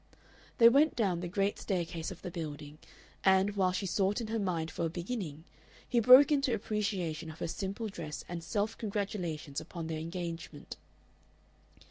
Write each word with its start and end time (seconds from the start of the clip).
They 0.57 0.67
went 0.67 0.95
down 0.95 1.19
the 1.19 1.27
great 1.27 1.59
staircase 1.59 2.09
of 2.09 2.23
the 2.23 2.31
building, 2.31 2.79
and, 3.23 3.55
while 3.55 3.71
she 3.71 3.85
sought 3.85 4.19
in 4.19 4.29
her 4.29 4.39
mind 4.39 4.71
for 4.71 4.83
a 4.85 4.89
beginning, 4.89 5.43
he 5.87 5.99
broke 5.99 6.31
into 6.31 6.55
appreciation 6.55 7.29
of 7.29 7.37
her 7.37 7.47
simple 7.47 7.87
dress 7.87 8.25
and 8.27 8.43
self 8.43 8.75
congratulations 8.75 9.61
upon 9.61 9.85
their 9.85 9.99
engagement. 9.99 10.75